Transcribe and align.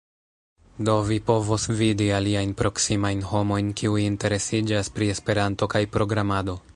Do 0.87 0.93
vi 1.09 1.17
povos 1.27 1.67
vidi 1.81 2.07
aliajn 2.19 2.55
proksimajn 2.63 3.21
homojn 3.33 3.69
kiuj 3.83 3.99
interesiĝas 4.07 4.93
pri 4.97 5.11
Esperanto 5.17 5.73
kaj 5.75 5.87
programado 5.99 6.61